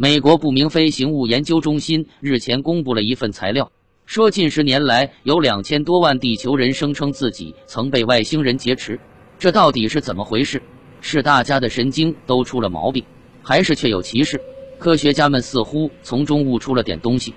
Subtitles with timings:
[0.00, 3.68] 美国不明飞行物研究中心日前公布了一份材料，
[4.06, 8.96] 说近十年来有两千多万地球人声称自己曾被外星人劫持，
[9.40, 10.62] 这到底是怎么回事？
[11.00, 13.04] 是大家的神经都出了毛病，
[13.42, 14.40] 还是确有其事？
[14.78, 17.34] 科学家们似乎从中悟出了点东西。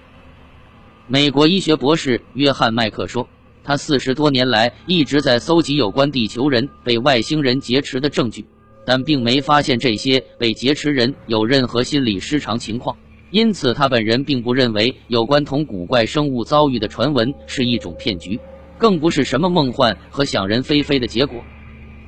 [1.08, 3.28] 美国医学博士约翰麦克说，
[3.64, 8.46] 他四十多年来一直在搜集有关地球人被外星人劫持的证据。
[8.86, 12.96] 但并没发现这些被劫持人有任何心理失常情况，
[13.30, 18.40] 因此他本人并不认为有关同古怪生物遭遇的传闻是一种骗局，
[18.78, 21.42] 更不是什么梦幻和想人非非的结果。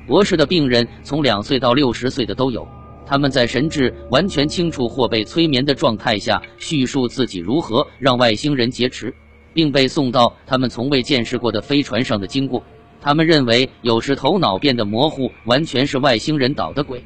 [0.06, 2.68] 博士的病人从两岁到六十岁的都有，
[3.06, 9.14] 他们在神志完全清楚或被催眠的状态下叙述自己如何让外星人劫持，
[9.54, 12.62] 并被送到他们从未见识过的飞船上的经过。
[13.04, 17.04] 他们认为，有时头脑变得模糊，完全是外星人捣的鬼。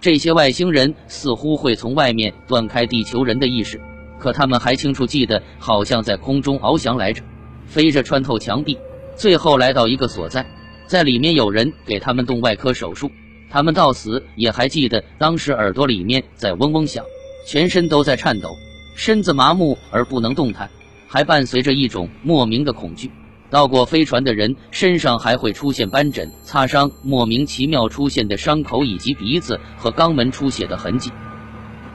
[0.00, 3.80] 这些外星人似乎会从外面断开地球人的意识，
[4.20, 7.24] 可他们还清楚记得，好像在空中翱翔来着，
[7.66, 8.78] 飞着穿透墙壁，
[9.16, 10.46] 最后来到一个所在，
[10.86, 13.10] 在里面有人给他们动外科手术。
[13.50, 17.04] 他们到死也还记得，当时耳朵里面在嗡嗡响，
[17.48, 18.50] 全身都在颤抖，
[18.94, 20.70] 身子麻木而不能动弹，
[21.08, 23.10] 还伴随着一种莫名的恐惧。
[23.50, 31.10] 到过飞船的人身上还会出现斑疹、擦伤、莫名其妙出现的伤口，以及鼻子和肛门出血的痕迹。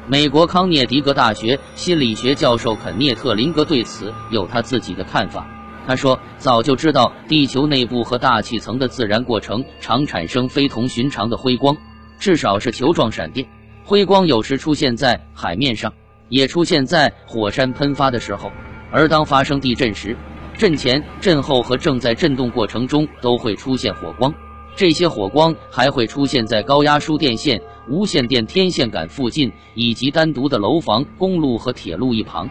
[0.08, 5.48] 美国康涅狄格大学心理学教授肯涅特·林格对此有他自己的看法。
[5.88, 11.78] 他说：“早就知道地球内部和大气层的自然过程常产生非同寻常的辉光，
[12.20, 13.48] 至少是球状闪电。
[13.84, 15.94] 辉光有时出现在海面上，
[16.28, 18.52] 也出现在火山喷发的时候。
[18.92, 20.18] 而当发生地震时，”
[20.58, 24.34] 震前、震后和正在震动过程中都会出现火光，
[24.76, 32.50] 这些火光还会出现在高压输电线、无线电天线杆附近，以及单独的楼房、公路和铁路一旁。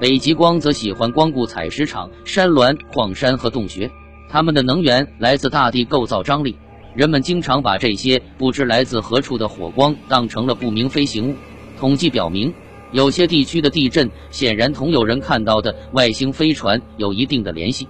[0.00, 3.90] 北极光则喜欢光顾采石场、山峦、矿山和洞穴，
[4.30, 6.56] 它们的能源来自大地构造张力。
[6.94, 11.34] 人们经常把这些不知来自何处的火光当成了不明飞行物。
[11.78, 12.52] 统计表明。
[12.92, 17.88] 有些地区的地震显然同有人看到的外星飞船有一定的联系。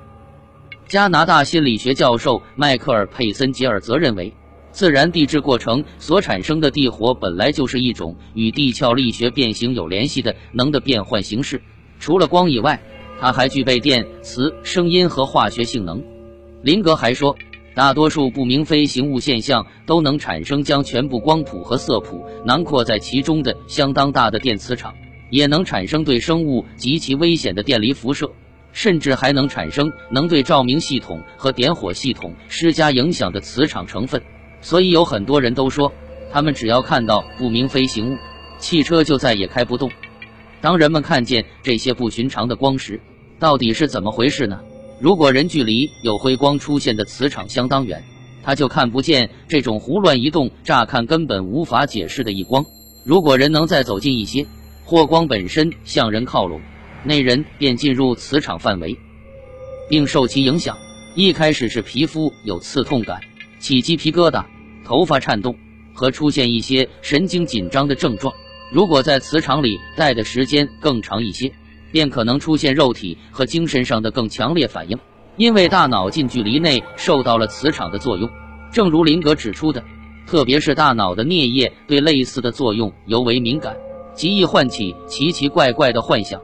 [0.87, 4.33] 加拿大心理学教授迈克尔·佩森吉尔则认为，
[4.71, 11.61] 自然地质过程所产生的地火本来就是一种与地壳力学变形有联系的能的变换形式。
[11.99, 12.83] 除了光以外，
[13.21, 16.03] 它还具备电磁、声音和化学性能。
[16.63, 17.37] 林格还说，
[17.75, 24.95] 大多数不明飞行物现象都能产生将全部光谱和色谱囊括在其中的相当大的电磁场。
[25.31, 28.31] 也能产生对生物极其危险的电离辐射，
[28.71, 34.23] 甚至还能产生能对照明系统和点火系统施加影响的磁场成分。
[34.61, 35.91] 所以有很多人都说，
[36.31, 38.19] 他们只要看到不明飞行物，
[38.59, 39.91] 汽车就再也开不动。
[40.61, 43.01] 当人们看见这些不寻常的光时，
[43.39, 44.61] 到底是怎么回事呢？
[45.03, 48.05] 如果人距离有辉光出现的磁场相当远，
[48.45, 52.65] 他就看不见这种胡乱移动、乍看根本无法解释的异光。
[53.05, 54.47] 如果人能再走近一些，
[54.85, 56.61] 或光本身向人靠拢，
[57.03, 58.97] 那人便进入磁场范围，
[59.89, 60.79] 并受其影响。
[61.17, 63.23] 一开始是皮肤有刺痛感、
[63.59, 64.45] 起鸡皮疙瘩、
[64.85, 65.57] 头发颤动
[65.93, 68.33] 和出现一些神经紧张的症状。
[68.73, 71.53] 如果在磁场里待的时间更长一些，
[71.93, 74.99] 便可能出现肉体和精神上的更强烈反应，
[75.37, 78.29] 因为大脑近距离内受到了磁场的作用。
[78.73, 79.85] 正如林格指出的，
[80.27, 83.77] 特别是大脑的颞叶对类似的作用尤为敏感。
[84.15, 86.41] 极易唤起奇奇怪怪的幻想。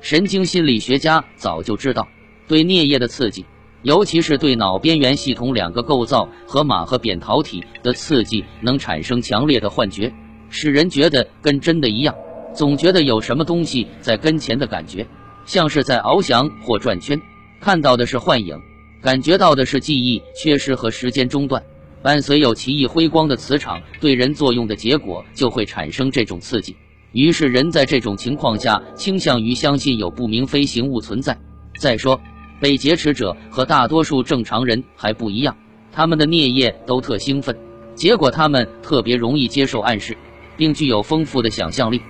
[0.00, 2.06] 神经心理学家早就知道，
[2.46, 3.44] 对颞叶的刺激，
[3.82, 10.12] 尤其是对脑边缘系统两个构造和马和扁桃体的刺激，能产生强烈的幻觉，
[10.50, 12.14] 使人觉得跟真的一样，
[12.54, 15.06] 总觉得有什么东西在跟前的感觉，
[15.44, 17.20] 像是在翱翔或转圈。
[17.60, 18.58] 看到的是幻影，
[19.02, 21.62] 感觉到的是记忆缺失和时间中断。
[22.02, 26.76] 伴随有奇异辉光的磁场对人作用的结果，就会产生这种刺激。
[27.12, 31.36] 于是人在这种情况下倾向于相信有不明飞行物存在。
[31.80, 32.20] 再说，
[32.60, 35.56] 被劫持者和大多数正常人还不一样，
[35.90, 37.56] 他们的颞叶都特兴奋，
[37.94, 40.16] 结果他们特别容易接受暗示，
[40.56, 42.02] 并具有丰富的想象力。